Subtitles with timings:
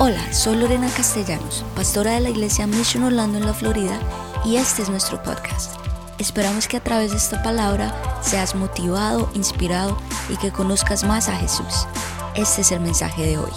[0.00, 3.98] Hola, soy Lorena Castellanos, pastora de la iglesia Mission Orlando en la Florida,
[4.44, 5.74] y este es nuestro podcast.
[6.20, 11.36] Esperamos que a través de esta palabra seas motivado, inspirado y que conozcas más a
[11.36, 11.88] Jesús.
[12.36, 13.50] Este es el mensaje de hoy.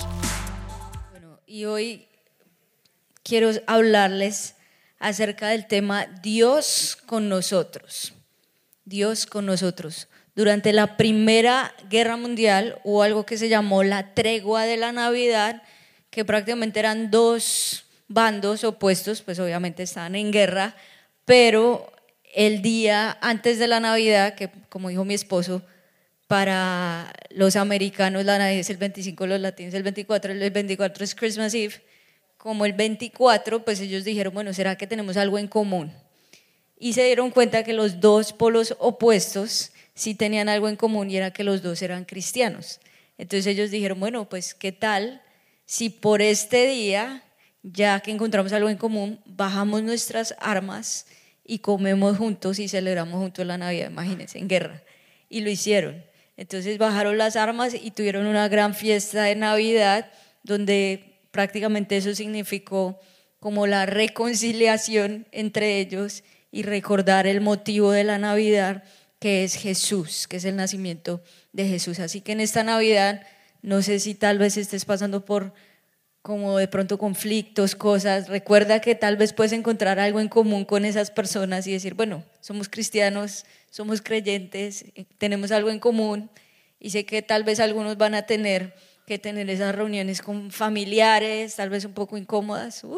[1.45, 2.07] Y hoy
[3.21, 4.55] quiero hablarles
[4.97, 8.13] acerca del tema Dios con nosotros.
[8.85, 10.07] Dios con nosotros.
[10.33, 15.61] Durante la Primera Guerra Mundial hubo algo que se llamó la tregua de la Navidad,
[16.11, 20.75] que prácticamente eran dos bandos opuestos, pues obviamente estaban en guerra,
[21.25, 21.91] pero
[22.35, 25.63] el día antes de la Navidad, que como dijo mi esposo,
[26.27, 31.15] para los americanos la Navidad es el 25, los latinos el 24, el 24 es
[31.15, 31.81] Christmas Eve,
[32.37, 35.93] como el 24, pues ellos dijeron, bueno, ¿será que tenemos algo en común?
[36.77, 41.17] Y se dieron cuenta que los dos polos opuestos sí tenían algo en común y
[41.17, 42.79] era que los dos eran cristianos.
[43.17, 45.21] Entonces ellos dijeron, bueno, pues ¿qué tal
[45.71, 47.23] si por este día,
[47.63, 51.05] ya que encontramos algo en común, bajamos nuestras armas
[51.45, 54.83] y comemos juntos y celebramos juntos la Navidad, imagínense, en guerra.
[55.29, 56.03] Y lo hicieron.
[56.35, 60.11] Entonces bajaron las armas y tuvieron una gran fiesta de Navidad
[60.43, 62.99] donde prácticamente eso significó
[63.39, 68.83] como la reconciliación entre ellos y recordar el motivo de la Navidad,
[69.19, 71.23] que es Jesús, que es el nacimiento
[71.53, 71.99] de Jesús.
[71.99, 73.25] Así que en esta Navidad
[73.61, 75.53] no sé si tal vez estés pasando por
[76.21, 78.27] como de pronto conflictos, cosas.
[78.27, 82.23] Recuerda que tal vez puedes encontrar algo en común con esas personas y decir, bueno,
[82.41, 86.29] somos cristianos, somos creyentes, eh, tenemos algo en común
[86.79, 88.75] y sé que tal vez algunos van a tener
[89.07, 92.97] que tener esas reuniones con familiares, tal vez un poco incómodas, uh,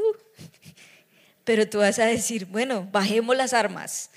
[1.43, 4.09] pero tú vas a decir, bueno, bajemos las armas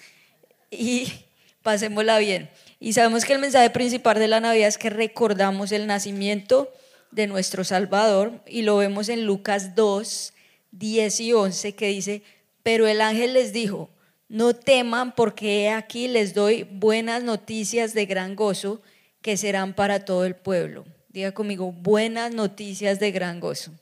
[0.71, 1.13] y
[1.63, 2.51] pasémosla bien.
[2.79, 6.71] Y sabemos que el mensaje principal de la Navidad es que recordamos el nacimiento
[7.11, 10.35] de nuestro Salvador y lo vemos en Lucas 2,
[10.73, 12.23] 10 y 11 que dice,
[12.63, 13.89] pero el ángel les dijo,
[14.29, 18.83] no teman porque aquí les doy buenas noticias de gran gozo
[19.23, 20.84] que serán para todo el pueblo.
[21.09, 23.73] Diga conmigo, buenas noticias de gran gozo.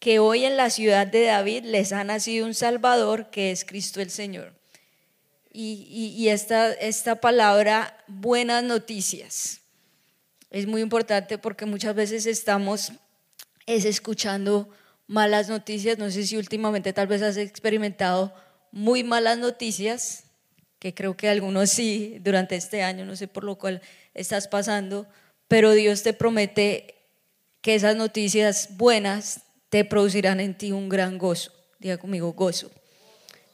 [0.00, 4.00] Que hoy en la ciudad de David les ha nacido un Salvador que es Cristo
[4.00, 4.57] el Señor
[5.60, 9.60] y, esta, esta palabra buenas noticias
[10.50, 12.92] es muy importante porque muchas veces estamos
[13.66, 14.68] es escuchando
[15.08, 15.98] malas noticias.
[15.98, 18.32] No sé si últimamente tal vez has experimentado
[18.70, 20.24] muy malas noticias,
[20.78, 23.82] que creo que algunos sí durante este año, no sé por lo cual
[24.14, 25.08] estás pasando,
[25.48, 26.94] pero Dios te promete
[27.62, 31.52] que esas noticias buenas te producirán en ti un gran gozo.
[31.80, 32.70] Diga conmigo, gozo.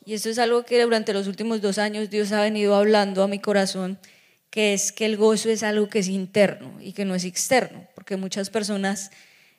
[0.07, 3.29] Y esto es algo que durante los últimos dos años Dios ha venido hablando a
[3.29, 3.99] mi corazón,
[4.51, 7.87] que es que el gozo es algo que es interno y que no es externo,
[7.95, 9.11] porque muchas personas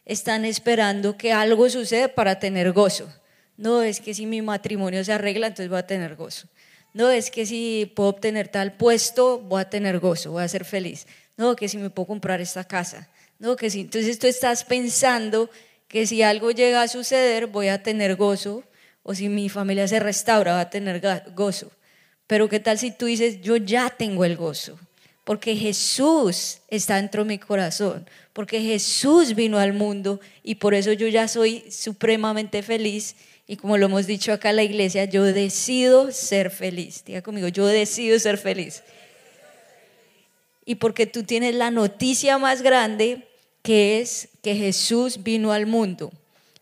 [0.05, 3.11] están esperando que algo suceda para tener gozo.
[3.57, 6.47] No es que si mi matrimonio se arregla, entonces voy a tener gozo.
[6.93, 10.63] No es que si puedo obtener tal puesto, voy a tener gozo, voy a ser
[10.63, 11.07] feliz.
[11.37, 13.09] No, que si me puedo comprar esta casa.
[13.39, 15.49] No, que si entonces tú estás pensando
[15.87, 18.63] que si algo llega a suceder, voy a tener gozo
[19.07, 20.99] o si mi familia se restaura, va a tener
[21.35, 21.71] gozo.
[22.25, 24.79] Pero qué tal si tú dices, yo ya tengo el gozo,
[25.23, 30.91] porque Jesús está dentro de mi corazón, porque Jesús vino al mundo y por eso
[30.91, 33.15] yo ya soy supremamente feliz.
[33.45, 37.03] Y como lo hemos dicho acá en la iglesia, yo decido ser feliz.
[37.05, 38.81] Diga conmigo, yo decido ser feliz.
[40.65, 43.27] Y porque tú tienes la noticia más grande
[43.61, 46.11] que es que Jesús vino al mundo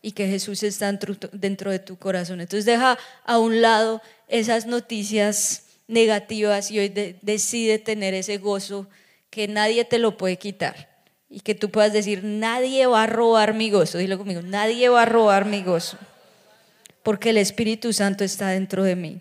[0.04, 0.92] y que Jesús está
[1.32, 2.42] dentro de tu corazón.
[2.42, 6.90] Entonces deja a un lado esas noticias negativas y hoy
[7.22, 8.86] decide tener ese gozo
[9.30, 10.90] que nadie te lo puede quitar
[11.30, 15.02] y que tú puedas decir, nadie va a robar mi gozo, dilo conmigo, nadie va
[15.02, 15.96] a robar mi gozo,
[17.02, 19.20] porque el Espíritu Santo está dentro de mí.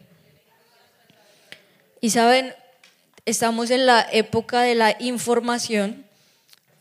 [2.02, 2.54] Y saben,
[3.26, 6.04] estamos en la época de la información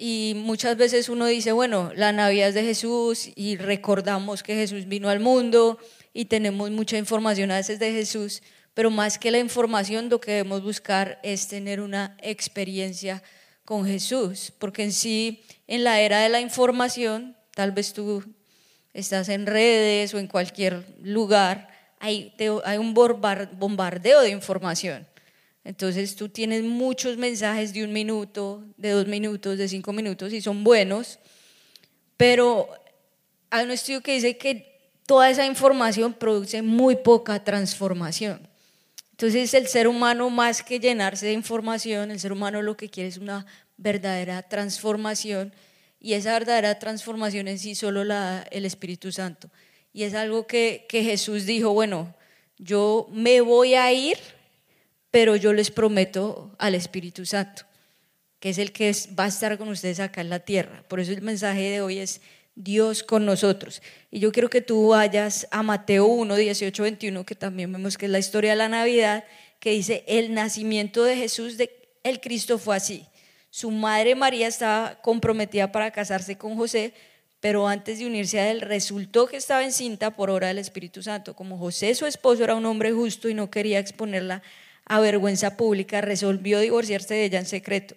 [0.05, 4.89] y muchas veces uno dice, bueno, la Navidad es de Jesús y recordamos que Jesús
[4.89, 5.79] vino al mundo
[6.13, 8.43] y tenemos mucha información a veces de Jesús,
[8.75, 13.23] pero más que la información lo que debemos buscar es tener una experiencia
[13.65, 18.25] con Jesús, porque en sí, en la era de la información, tal vez tú
[18.95, 21.69] estás en redes o en cualquier lugar,
[22.01, 22.35] hay,
[22.65, 25.07] hay un bombardeo de información.
[25.65, 30.41] Entonces tú tienes muchos mensajes de un minuto, de dos minutos, de cinco minutos y
[30.41, 31.19] son buenos,
[32.17, 32.69] pero
[33.51, 38.49] hay un estudio que dice que toda esa información produce muy poca transformación.
[39.13, 43.09] Entonces el ser humano más que llenarse de información, el ser humano lo que quiere
[43.09, 45.53] es una verdadera transformación
[46.01, 49.49] y esa verdadera transformación en sí solo la da el Espíritu Santo.
[49.93, 52.13] Y es algo que, que Jesús dijo, bueno,
[52.59, 54.17] yo me voy a ir,
[55.13, 57.63] pero yo les prometo al Espíritu Santo,
[58.41, 60.83] que es el que va a estar con ustedes acá en la tierra.
[60.89, 62.23] Por eso el mensaje de hoy es
[62.55, 63.83] Dios con nosotros.
[64.11, 68.07] Y yo quiero que tú vayas a Mateo 1, 18, 21, que también vemos que
[68.07, 69.25] es la historia de la Navidad,
[69.61, 71.71] que dice, el nacimiento de Jesús, de
[72.03, 73.07] el Cristo fue así.
[73.51, 76.95] Su madre María estaba comprometida para casarse con José,
[77.39, 81.37] pero antes de unirse a él resultó que estaba encinta por obra del Espíritu Santo.
[81.37, 84.43] Como José, su esposo, era un hombre justo y no quería exponerla
[84.93, 87.95] a vergüenza pública, resolvió divorciarse de ella en secreto.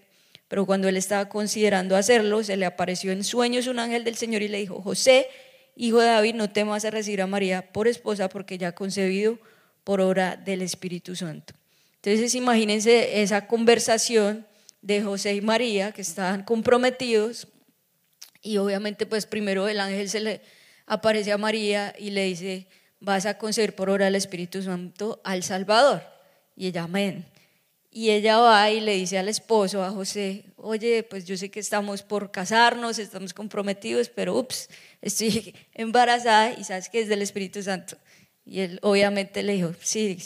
[0.47, 4.41] Pero cuando él estaba considerando hacerlo, se le apareció en sueños un ángel del Señor
[4.43, 5.27] y le dijo, José,
[5.75, 9.37] hijo de David, no temas a recibir a María por esposa porque ya ha concebido
[9.83, 11.53] por obra del Espíritu Santo.
[11.95, 14.47] Entonces imagínense esa conversación
[14.81, 17.49] de José y María, que estaban comprometidos,
[18.41, 20.41] y obviamente pues primero el ángel se le
[20.85, 22.67] aparece a María y le dice,
[23.01, 26.14] vas a concebir por obra del Espíritu Santo al Salvador.
[26.55, 27.25] Y ella, amén.
[27.91, 31.59] Y ella va y le dice al esposo, a José, oye, pues yo sé que
[31.59, 34.69] estamos por casarnos, estamos comprometidos, pero ups,
[35.01, 37.97] estoy embarazada y sabes que es del Espíritu Santo.
[38.45, 40.17] Y él obviamente le dijo, sí,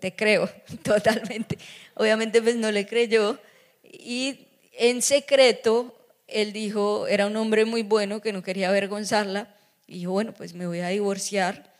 [0.00, 0.48] te creo
[0.82, 1.58] totalmente.
[1.94, 3.38] Obviamente pues no le creyó
[3.82, 4.46] y
[4.78, 5.96] en secreto
[6.26, 9.54] él dijo, era un hombre muy bueno que no quería avergonzarla,
[9.86, 11.72] y dijo, bueno, pues me voy a divorciar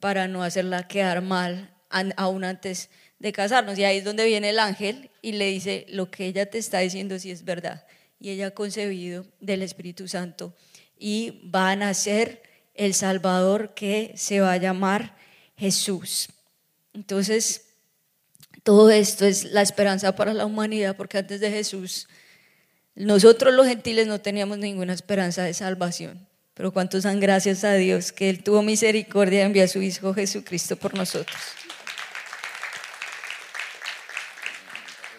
[0.00, 1.70] para no hacerla quedar mal
[2.16, 3.78] aún antes de casarnos.
[3.78, 6.80] Y ahí es donde viene el ángel y le dice, lo que ella te está
[6.80, 7.86] diciendo sí es verdad.
[8.18, 10.54] Y ella ha concebido del Espíritu Santo
[10.98, 12.42] y va a nacer
[12.74, 15.16] el Salvador que se va a llamar
[15.56, 16.28] Jesús.
[16.92, 17.66] Entonces,
[18.62, 22.08] todo esto es la esperanza para la humanidad, porque antes de Jesús,
[22.94, 26.26] nosotros los gentiles no teníamos ninguna esperanza de salvación.
[26.54, 30.14] Pero cuántos dan gracias a Dios que Él tuvo misericordia y envió a su Hijo
[30.14, 31.36] Jesucristo por nosotros.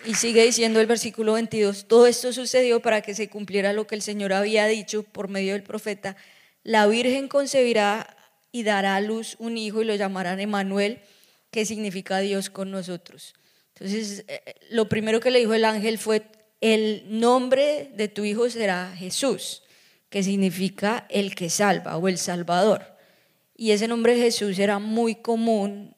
[0.08, 3.96] Y sigue diciendo el versículo 22, todo esto sucedió para que se cumpliera lo que
[3.96, 6.16] el Señor había dicho por medio del profeta,
[6.64, 8.16] la Virgen concebirá
[8.54, 11.02] y dará a luz un hijo y lo llamarán Emanuel
[11.52, 13.36] qué significa Dios con nosotros.
[13.74, 16.24] Entonces, eh, eh, lo primero que le dijo el ángel fue,
[16.62, 19.64] el nombre de tu hijo será Jesús,
[20.10, 22.96] que significa el que salva o el salvador.
[23.58, 25.98] Y ese nombre Jesús era muy común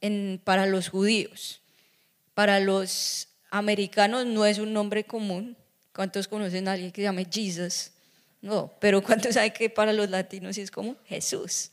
[0.00, 1.60] en, para los judíos.
[2.32, 5.56] Para los americanos no es un nombre común.
[5.94, 7.92] ¿Cuántos conocen a alguien que se llame Jesus?
[8.40, 11.70] No, pero ¿cuántos saben que para los latinos es como Jesús?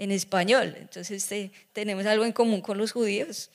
[0.00, 0.74] en español.
[0.78, 1.28] Entonces
[1.74, 3.50] tenemos algo en común con los judíos,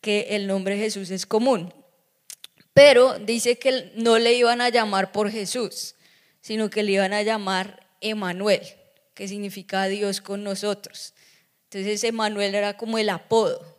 [0.00, 1.72] que el nombre Jesús es común.
[2.72, 5.94] Pero dice que no le iban a llamar por Jesús,
[6.40, 8.62] sino que le iban a llamar Emanuel,
[9.12, 11.12] que significa Dios con nosotros.
[11.64, 13.76] Entonces Emanuel era como el apodo,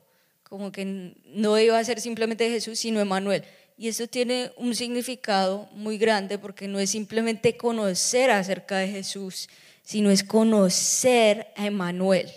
[0.53, 3.43] como que no iba a ser simplemente Jesús, sino Emanuel.
[3.75, 9.49] Y eso tiene un significado muy grande porque no es simplemente conocer acerca de Jesús,
[9.81, 12.29] sino es conocer a Emanuel,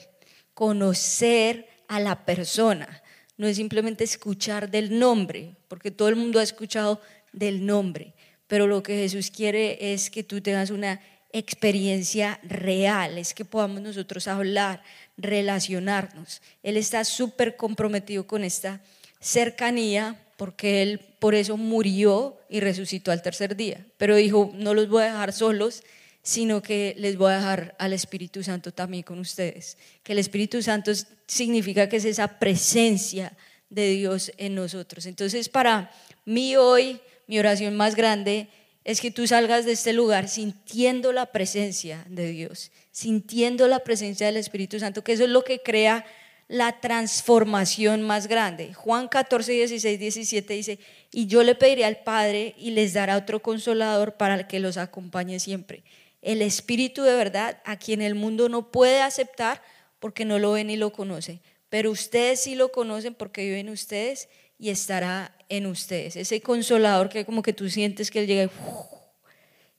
[0.55, 3.03] conocer a la persona.
[3.37, 7.03] No es simplemente escuchar del nombre, porque todo el mundo ha escuchado
[7.35, 8.15] del nombre,
[8.47, 11.03] pero lo que Jesús quiere es que tú tengas una
[11.39, 14.83] experiencia real, es que podamos nosotros hablar,
[15.17, 16.43] relacionarnos.
[16.63, 18.81] Él está súper comprometido con esta
[19.21, 23.85] cercanía porque Él por eso murió y resucitó al tercer día.
[23.97, 25.83] Pero dijo, no los voy a dejar solos,
[26.23, 29.79] sino que les voy a dejar al Espíritu Santo también con ustedes.
[30.03, 30.93] Que el Espíritu Santo
[31.27, 33.33] significa que es esa presencia
[33.71, 35.07] de Dios en nosotros.
[35.07, 35.91] Entonces, para
[36.25, 38.49] mí hoy, mi oración más grande
[38.87, 44.27] es que tú salgas de este lugar sintiendo la presencia de Dios, sintiendo la presencia
[44.27, 46.07] del Espíritu Santo, que eso es lo que crea
[46.49, 48.73] la transformación más grande.
[48.73, 50.79] Juan 14, 16, 17 dice,
[51.13, 55.39] y yo le pediré al Padre y les dará otro consolador para que los acompañe
[55.41, 55.83] siempre
[56.27, 59.63] el Espíritu de verdad a quien el mundo no puede aceptar
[60.01, 61.41] porque no lo ve ni lo conoce.
[61.69, 66.17] Pero ustedes sí lo conocen porque vive en ustedes y estará en ustedes.
[66.17, 68.51] Ese consolador que como que tú sientes que él llega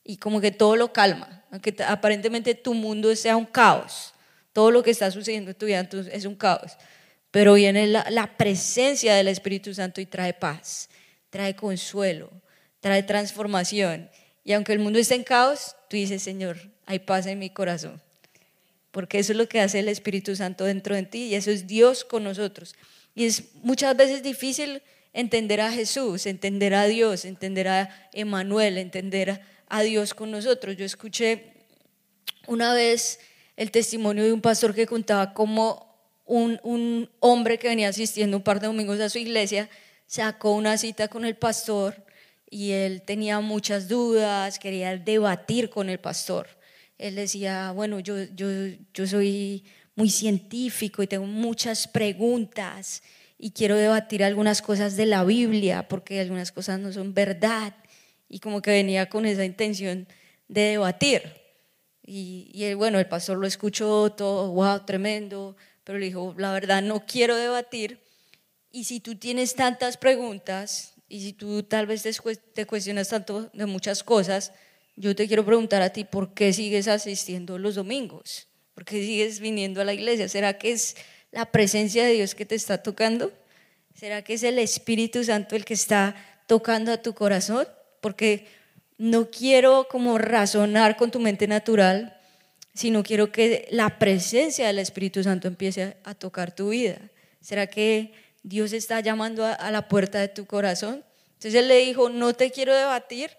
[0.04, 4.14] y, como que todo lo calma, aunque aparentemente tu mundo sea un caos.
[4.54, 6.78] Todo lo que está sucediendo en tu vida es un caos.
[7.32, 10.90] Pero viene la, la presencia del Espíritu Santo y trae paz,
[11.30, 12.32] trae consuelo,
[12.80, 14.10] trae transformación.
[14.44, 18.02] Y aunque el mundo esté en caos, tú dices, Señor, hay paz en mi corazón.
[18.92, 21.68] Porque eso es lo que hace el Espíritu Santo dentro de ti y eso es
[21.68, 22.74] Dios con nosotros.
[23.18, 29.42] Y es muchas veces difícil entender a Jesús, entender a Dios, entender a Emanuel, entender
[29.68, 30.78] a Dios con nosotros.
[30.78, 31.52] Yo escuché
[32.46, 33.20] una vez
[33.56, 38.44] el testimonio de un pastor que contaba cómo un, un hombre que venía asistiendo un
[38.44, 39.68] par de domingos a su iglesia
[40.06, 42.06] sacó una cita con el pastor
[42.52, 46.50] y él tenía muchas dudas, quería debatir con el pastor.
[47.00, 48.48] Él decía, bueno, yo, yo,
[48.94, 49.64] yo soy
[49.98, 53.04] muy científico y tengo muchas preguntas
[53.38, 57.76] y quiero debatir algunas cosas de la Biblia porque algunas cosas no son verdad
[58.30, 60.08] y como que venía con esa intención
[60.48, 61.22] de debatir.
[62.06, 66.82] Y, y bueno, el pastor lo escuchó todo, wow, tremendo, pero le dijo, la verdad
[66.82, 68.00] no quiero debatir
[68.72, 72.04] y si tú tienes tantas preguntas, y si tú tal vez
[72.54, 74.52] te cuestionas tanto de muchas cosas,
[74.96, 78.47] yo te quiero preguntar a ti, ¿por qué sigues asistiendo los domingos?
[78.78, 80.30] ¿Por qué sigues viniendo a la iglesia?
[80.30, 80.98] ¿Será que es
[81.32, 83.34] la presencia de Dios que te está tocando?
[83.96, 86.16] ¿Será que es el Espíritu Santo el que está
[86.46, 87.68] tocando a tu corazón?
[88.02, 88.46] Porque
[89.00, 92.22] no quiero como razonar con tu mente natural,
[92.76, 97.00] sino quiero que la presencia del Espíritu Santo empiece a tocar tu vida.
[97.42, 101.04] ¿Será que Dios está llamando a, la puerta de tu corazón.
[101.30, 103.32] Entonces él le dijo, no te quiero debatir,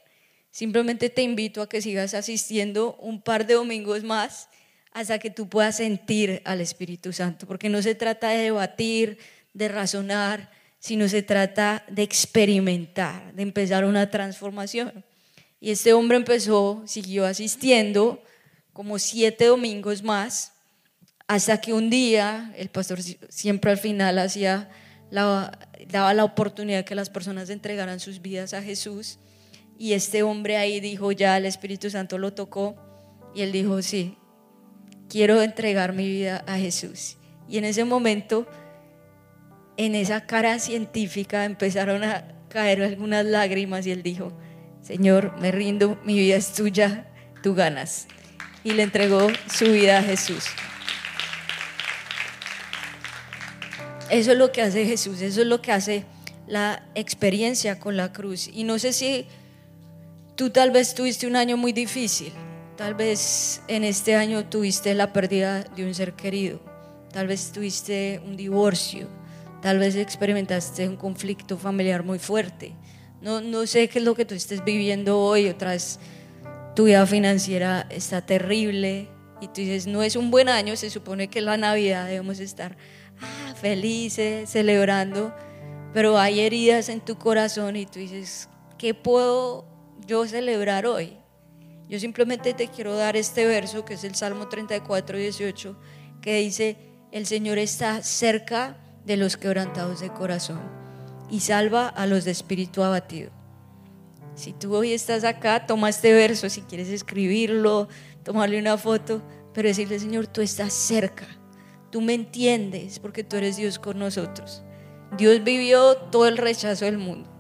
[0.51, 4.49] simplemente te invito a que sigas asistiendo un par de domingos más
[4.93, 9.19] hasta que tú puedas sentir al Espíritu Santo, porque no se trata de debatir,
[9.55, 15.05] de razonar, sino se trata de experimentar, de empezar una transformación.
[15.61, 18.23] Y este hombre empezó, siguió asistiendo
[18.73, 20.53] como siete domingos más,
[21.27, 24.71] hasta que un día, el pastor siempre al final hacía
[25.11, 29.19] daba la oportunidad que las personas entregaran sus vidas a Jesús.
[29.79, 32.77] Y este hombre ahí dijo, ya el Espíritu Santo lo tocó.
[33.35, 34.17] Y él dijo, sí,
[35.09, 37.17] quiero entregar mi vida a Jesús.
[37.49, 38.47] Y en ese momento,
[39.77, 44.33] en esa cara científica, empezaron a caer algunas lágrimas y él dijo,
[44.83, 47.07] Señor, me rindo, mi vida es tuya,
[47.43, 48.07] tú ganas.
[48.65, 50.45] Y le entregó su vida a Jesús.
[54.11, 56.05] Eso es lo que hace Jesús, eso es lo que hace
[56.47, 58.49] la experiencia con la cruz.
[58.53, 59.27] Y no sé si
[60.35, 62.33] tú tal vez tuviste un año muy difícil,
[62.79, 66.61] tal vez en este año tuviste la pérdida de un ser querido,
[67.13, 69.09] tal vez tuviste un divorcio,
[69.61, 72.77] tal vez experimentaste un conflicto familiar muy fuerte.
[73.21, 75.99] No, no sé qué es lo que tú estés viviendo hoy, otra vez
[76.77, 79.09] tu vida financiera está terrible
[79.41, 82.77] y tú dices, no es un buen año, se supone que la Navidad debemos estar
[83.21, 85.35] ah, felices, celebrando,
[85.93, 89.67] pero hay heridas en tu corazón y tú dices, ¿qué puedo
[90.07, 91.19] yo celebrar hoy?
[91.89, 95.77] Yo simplemente te quiero dar este verso que es el Salmo 34, 18,
[96.21, 96.77] que dice,
[97.13, 100.61] el Señor está cerca de los quebrantados de corazón
[101.31, 103.31] y salva a los de espíritu abatido.
[104.35, 107.89] Si tú hoy estás acá, toma este verso, si quieres escribirlo,
[108.23, 109.23] tomarle una foto,
[109.55, 111.27] pero decirle, Señor, tú estás cerca
[111.91, 114.63] Tú me entiendes porque tú eres Dios con nosotros.
[115.17, 117.31] Dios vivió todo el rechazo del mundo.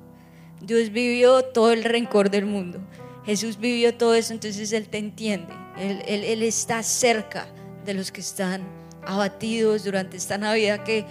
[0.62, 2.80] Dios vivió todo el rencor del mundo.
[3.28, 5.52] Jesús vivió todo eso, entonces Él te entiende.
[5.76, 7.46] Él, él, está cerca
[7.84, 8.62] de los que están
[9.04, 11.04] abatidos durante esta Navidad que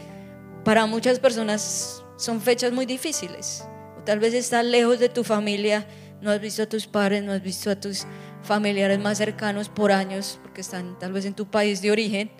[0.65, 3.63] para muchas personas son fechas muy difíciles.
[3.99, 5.87] O tal vez estás lejos de tu familia,
[6.19, 8.07] no has visto a tus padres, no has visto a tus
[8.41, 12.31] familiares más cercanos por años, porque están tal vez en tu país de origen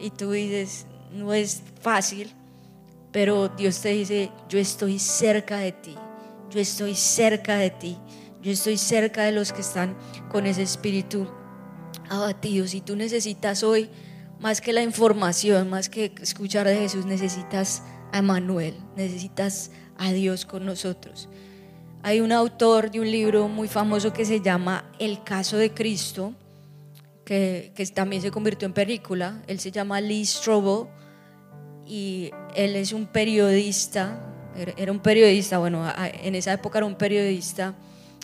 [0.00, 2.32] y tú dices, no es fácil,
[3.12, 5.94] pero Dios te dice, yo estoy cerca de ti,
[6.50, 7.98] yo estoy cerca de ti,
[8.42, 9.96] yo estoy cerca de los que están
[10.30, 11.28] con ese espíritu
[12.10, 12.66] abatido.
[12.66, 13.88] Si tú necesitas hoy,
[14.40, 20.44] más que la información, más que escuchar de Jesús, necesitas a Emanuel, necesitas a Dios
[20.44, 21.28] con nosotros.
[22.02, 26.34] Hay un autor de un libro muy famoso que se llama El caso de Cristo,
[27.24, 29.40] que, también se convirtió en película.
[29.46, 30.88] Él se llama Lee Strobel
[31.86, 34.20] y él es un periodista,
[34.76, 37.76] era un periodista, bueno, en esa época era un periodista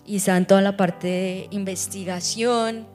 [0.08, 2.86] y estaba en toda la parte de investigación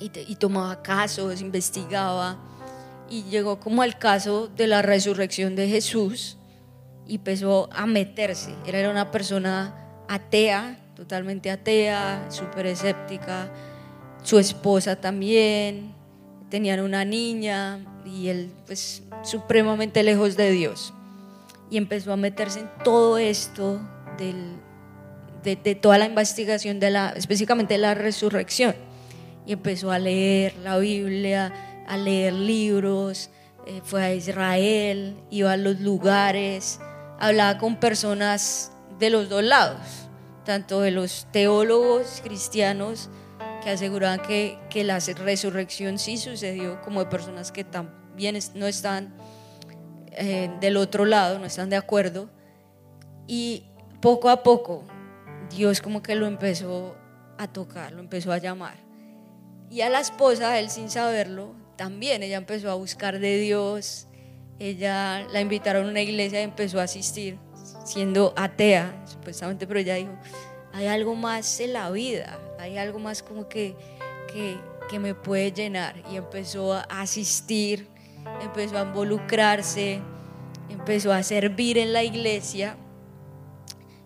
[0.00, 2.38] y, y tomaba casos, investigaba
[3.10, 6.38] y llegó como al caso de la resurrección de Jesús
[7.06, 8.54] y empezó a meterse.
[8.66, 9.74] Era una persona
[10.08, 13.50] atea, totalmente atea, súper escéptica
[14.22, 15.94] su esposa también,
[16.50, 20.92] tenían una niña y él pues supremamente lejos de Dios.
[21.70, 23.78] Y empezó a meterse en todo esto
[25.42, 28.74] de, toda la investigación, de la, específicamente de la resurrección.
[29.46, 31.52] Y empezó a leer la Biblia,
[31.86, 33.30] a leer libros,
[33.66, 36.80] eh, fue a Israel, iba a los lugares,
[37.18, 40.08] hablaba con personas de los dos lados
[40.48, 43.10] tanto de los teólogos cristianos
[43.62, 49.12] que aseguraban que, que la resurrección sí sucedió, como de personas que también no están
[50.12, 52.30] eh, del otro lado, no están de acuerdo.
[53.26, 53.66] Y
[54.00, 54.84] poco a poco
[55.50, 56.96] Dios como que lo empezó
[57.38, 58.76] a tocar, lo empezó a llamar.
[59.70, 64.08] Y a la esposa, él sin saberlo, también ella empezó a buscar de Dios.
[64.58, 67.38] Ella la invitaron a una iglesia y empezó a asistir,
[67.84, 70.18] siendo atea, supuestamente, pero ella dijo,
[70.72, 73.76] hay algo más en la vida, hay algo más como que,
[74.32, 74.58] que,
[74.90, 76.02] que me puede llenar.
[76.10, 77.88] Y empezó a asistir,
[78.42, 80.00] empezó a involucrarse,
[80.68, 82.76] empezó a servir en la iglesia.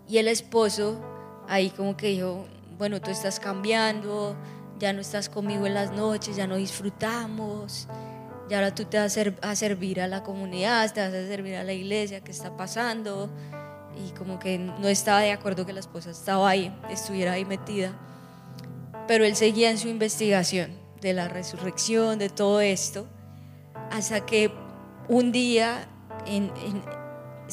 [0.07, 1.01] Y el esposo
[1.52, 2.47] ahí como que dijo,
[2.78, 4.35] bueno, tú estás cambiando,
[4.78, 7.88] ya no estás conmigo en las noches, ya no disfrutamos,
[8.49, 11.62] ya ahora tú te vas a, servir a la comunidad, te vas a servir a
[11.62, 13.28] la iglesia, ¿qué está pasando?
[14.02, 17.92] Y como que no estaba de acuerdo que la esposa estaba ahí, estuviera ahí metida.
[19.06, 23.06] Pero él seguía en su investigación de la resurrección, de todo esto,
[23.90, 24.50] hasta que
[25.06, 25.87] un día,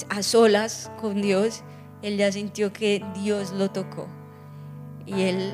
[0.08, 1.64] a solas con Dios,
[2.02, 4.08] él ya sintió que Dios lo tocó.
[5.06, 5.54] Y él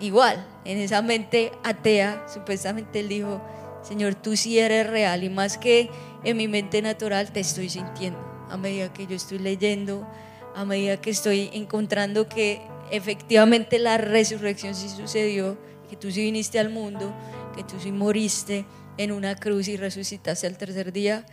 [0.00, 3.40] igual, en esa mente atea, supuestamente él dijo,
[3.82, 5.90] Señor, tú sí eres real y más que
[6.24, 8.18] en mi mente natural te estoy sintiendo.
[8.50, 10.06] A medida que yo estoy leyendo,
[10.54, 12.60] a medida que estoy encontrando que
[12.90, 15.56] efectivamente la resurrección sí sucedió,
[15.88, 17.14] que tú sí viniste al mundo,
[17.54, 18.64] que tú sí moriste
[18.96, 21.24] en una cruz y resucitaste al tercer día,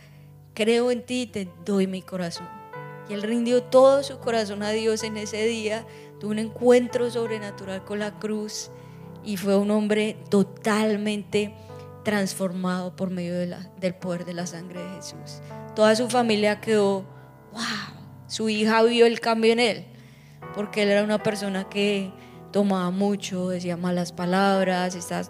[0.54, 2.57] creo en ti y te doy mi corazón.
[3.08, 5.86] Y él rindió todo su corazón a Dios en ese día,
[6.20, 8.70] tuvo un encuentro sobrenatural con la cruz
[9.24, 11.54] y fue un hombre totalmente
[12.04, 15.40] transformado por medio del poder de la sangre de Jesús.
[15.74, 17.04] Toda su familia quedó,
[17.52, 19.86] wow, su hija vio el cambio en él,
[20.54, 22.10] porque él era una persona que
[22.52, 25.22] tomaba mucho, decía malas palabras, estaba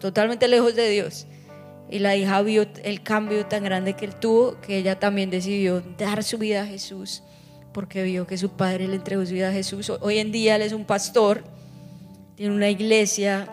[0.00, 1.26] totalmente lejos de Dios.
[1.92, 5.82] Y la hija vio el cambio tan grande que él tuvo que ella también decidió
[5.98, 7.22] dar su vida a Jesús
[7.74, 9.90] porque vio que su padre le entregó su vida a Jesús.
[10.00, 11.44] Hoy en día él es un pastor,
[12.34, 13.46] tiene una iglesia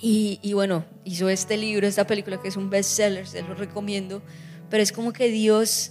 [0.00, 4.22] y, y bueno, hizo este libro, esta película que es un bestseller, se lo recomiendo,
[4.70, 5.90] pero es como que Dios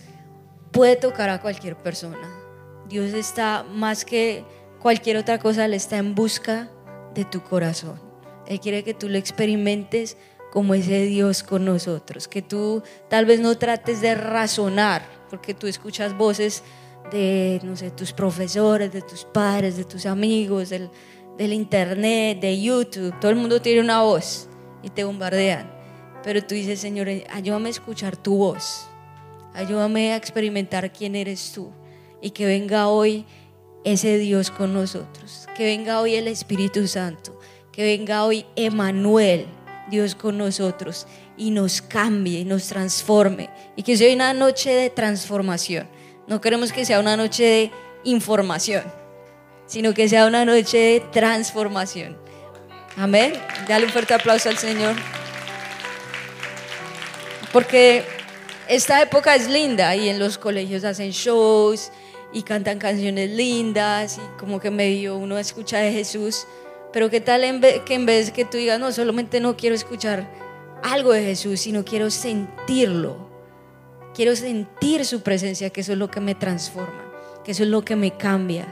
[0.71, 2.29] puede tocar a cualquier persona.
[2.87, 4.45] Dios está más que
[4.81, 6.69] cualquier otra cosa, Él está en busca
[7.13, 7.99] de tu corazón.
[8.47, 10.15] Él quiere que tú lo experimentes
[10.51, 15.67] como ese Dios con nosotros, que tú tal vez no trates de razonar, porque tú
[15.67, 16.63] escuchas voces
[17.11, 20.89] de, no sé, tus profesores, de tus padres, de tus amigos, del,
[21.37, 24.47] del internet, de YouTube, todo el mundo tiene una voz
[24.83, 25.69] y te bombardean,
[26.23, 28.87] pero tú dices, Señor, ayúdame a escuchar tu voz,
[29.53, 31.71] ayúdame a experimentar quién eres tú.
[32.19, 33.25] Y que venga hoy
[33.83, 37.39] ese Dios con nosotros, que venga hoy el Espíritu Santo,
[37.71, 39.45] que venga hoy Emanuel
[39.89, 43.49] Dios con nosotros y nos cambie nos transforme.
[43.75, 45.87] Y que sea una noche de transformación.
[46.27, 47.71] No queremos que sea una noche de
[48.03, 48.83] información,
[49.65, 52.17] sino que sea una noche de transformación.
[52.97, 53.33] Amén.
[53.67, 54.95] Dale un fuerte aplauso al Señor.
[57.53, 58.03] Porque
[58.67, 61.91] esta época es linda y en los colegios hacen shows
[62.33, 66.45] y cantan canciones lindas y como que medio uno escucha de Jesús
[66.97, 70.27] pero qué tal vez, que en vez que tú digas, no, solamente no quiero escuchar
[70.81, 73.29] algo de Jesús, sino quiero sentirlo.
[74.15, 77.05] Quiero sentir su presencia, que eso es lo que me transforma,
[77.45, 78.65] que eso es lo que me cambia,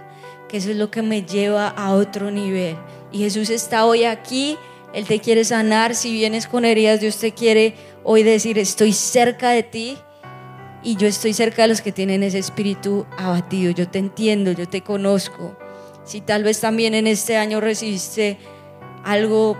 [0.49, 2.75] que eso es lo que me lleva a otro nivel.
[3.11, 4.57] Y Jesús está hoy aquí,
[4.91, 5.93] Él te quiere sanar.
[5.93, 9.99] Si vienes con heridas, Dios te quiere hoy decir, estoy cerca de ti
[10.81, 13.71] y yo estoy cerca de los que tienen ese espíritu abatido.
[13.71, 15.55] Yo te entiendo, yo te conozco.
[16.05, 18.37] Si tal vez también en este año recibiste
[19.03, 19.57] algo,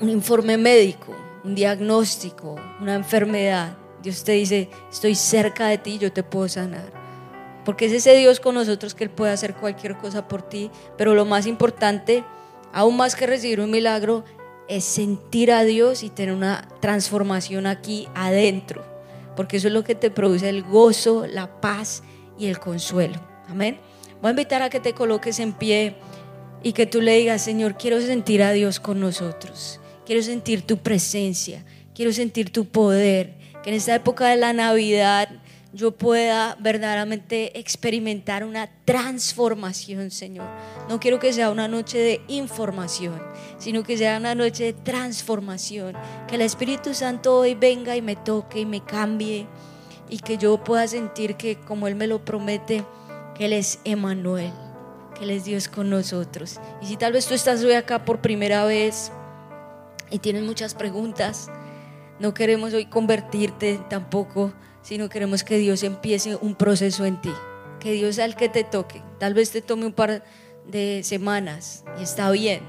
[0.00, 6.12] un informe médico, un diagnóstico, una enfermedad, Dios te dice, estoy cerca de ti, yo
[6.12, 6.92] te puedo sanar.
[7.64, 10.70] Porque es ese Dios con nosotros que Él puede hacer cualquier cosa por ti.
[10.96, 12.22] Pero lo más importante,
[12.72, 14.24] aún más que recibir un milagro,
[14.68, 18.84] es sentir a Dios y tener una transformación aquí adentro.
[19.34, 22.04] Porque eso es lo que te produce el gozo, la paz
[22.38, 23.18] y el consuelo.
[23.48, 23.78] Amén.
[24.20, 25.94] Voy a invitar a que te coloques en pie
[26.62, 29.80] y que tú le digas, Señor, quiero sentir a Dios con nosotros.
[30.04, 31.64] Quiero sentir tu presencia.
[31.94, 33.34] Quiero sentir tu poder.
[33.62, 35.28] Que en esta época de la Navidad
[35.72, 40.46] yo pueda verdaderamente experimentar una transformación, Señor.
[40.88, 43.20] No quiero que sea una noche de información,
[43.58, 45.94] sino que sea una noche de transformación.
[46.28, 49.46] Que el Espíritu Santo hoy venga y me toque y me cambie
[50.08, 52.84] y que yo pueda sentir que como Él me lo promete,
[53.36, 54.52] que Él es Emanuel,
[55.16, 56.60] que Él es Dios con nosotros.
[56.80, 59.12] Y si tal vez tú estás hoy acá por primera vez
[60.10, 61.50] y tienes muchas preguntas,
[62.18, 67.32] no queremos hoy convertirte tampoco, sino queremos que Dios empiece un proceso en ti,
[67.80, 69.02] que Dios sea el que te toque.
[69.18, 70.24] Tal vez te tome un par
[70.66, 72.60] de semanas y está bien,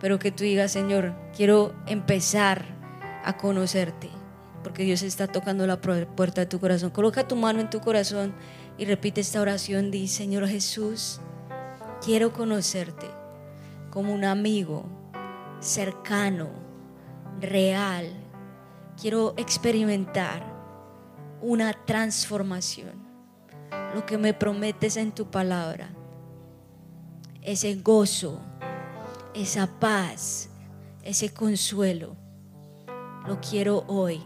[0.00, 2.64] pero que tú digas, Señor, quiero empezar
[3.24, 4.08] a conocerte,
[4.66, 6.90] porque Dios está tocando la puerta de tu corazón.
[6.90, 8.34] Coloca tu mano en tu corazón
[8.76, 9.92] y repite esta oración.
[9.92, 11.20] Di, Señor Jesús,
[12.04, 13.06] quiero conocerte
[13.90, 14.84] como un amigo
[15.60, 16.48] cercano,
[17.40, 18.08] real.
[19.00, 20.42] Quiero experimentar
[21.40, 23.06] una transformación.
[23.94, 25.90] Lo que me prometes en tu palabra,
[27.40, 28.40] ese gozo,
[29.32, 30.50] esa paz,
[31.04, 32.16] ese consuelo,
[33.28, 34.20] lo quiero hoy.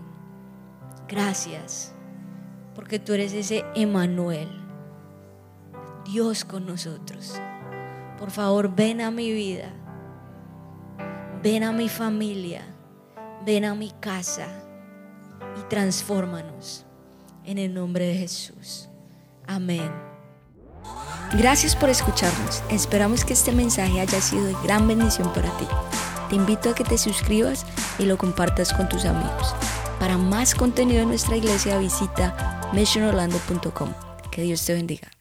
[1.11, 1.93] Gracias
[2.75, 4.49] porque tú eres ese Emanuel,
[6.05, 7.35] Dios con nosotros.
[8.17, 9.73] Por favor, ven a mi vida,
[11.43, 12.63] ven a mi familia,
[13.45, 14.47] ven a mi casa
[15.59, 16.87] y transfórmanos
[17.45, 18.89] en el nombre de Jesús.
[19.49, 19.91] Amén.
[21.37, 22.63] Gracias por escucharnos.
[22.71, 25.67] Esperamos que este mensaje haya sido de gran bendición para ti.
[26.29, 27.67] Te invito a que te suscribas
[27.99, 29.57] y lo compartas con tus amigos.
[30.01, 33.93] Para más contenido en nuestra iglesia visita missionorlando.com.
[34.33, 35.20] Que Dios te bendiga.